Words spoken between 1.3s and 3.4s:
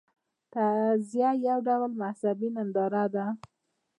یو ډول مذهبي ننداره ده.